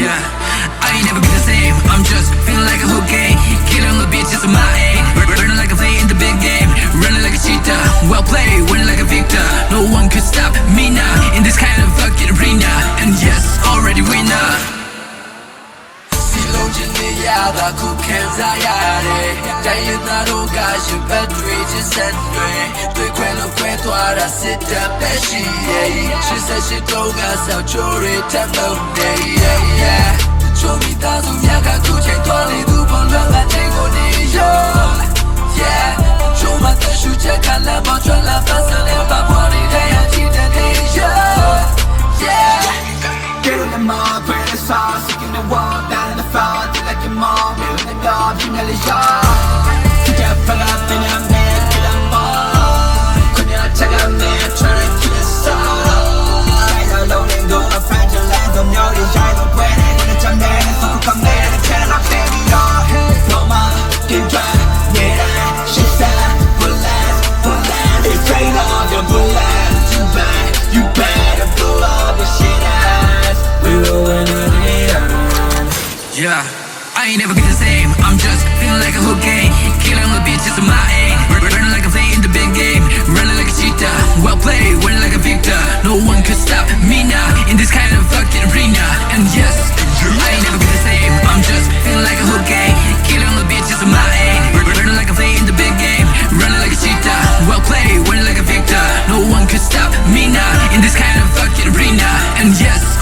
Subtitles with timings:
[0.00, 0.16] Yeah,
[0.80, 1.76] I ain't never been the same.
[1.92, 3.04] I'm just feeling like a whole
[17.26, 18.66] လုံးချင်းနေရတာခုခံစားရ
[19.06, 19.32] တယ်။
[19.64, 22.50] တိုင်းရသားတို့ကရှင်ဘက်တွေချင်းဆက်တွေ
[22.94, 25.88] တွေ့ခွဲလို့ခွဲသွားတာစစ်တပ်ပဲရှိရဲ့။
[26.26, 29.10] ရှစ်ဆက်ရှိတော့ကဆောက်ချိုးတွေထပ်လို့နေ
[29.42, 30.10] yeah yeah
[30.58, 34.88] ။ချိုးမိသားစုများကခုချိန်သွားနေသူပေါ်လွန်ကချိန်ကိုနေရော။
[35.60, 35.88] yeah
[36.38, 38.19] ။ချိုးမတဲ့ရှူချက်ကလည်းမချွန်လာပတ်
[47.00, 47.56] floor, feel like your mom,
[76.22, 76.69] you
[77.00, 77.88] I ain't never get the same.
[78.04, 79.48] I'm just feeling like a hook game.
[79.80, 81.16] Killing the bitches is my aim.
[81.32, 82.84] Running like I'm playing the big game.
[83.08, 84.20] Running like a cheetah.
[84.20, 85.56] Well played, winning like a victor.
[85.80, 88.84] No one could stop me now in this kind of fucking arena.
[89.16, 91.12] And yes, I ain't never get the same.
[91.24, 92.76] I'm just feeling like a hook game.
[93.08, 94.60] Killing the bitches is my aim.
[94.60, 96.04] Running like I'm playing the big game.
[96.36, 97.48] Running like a cheetah.
[97.48, 98.84] Well played, winning like a victor.
[99.08, 102.12] No one could stop me now in this kind of fucking arena.
[102.44, 102.99] And yes.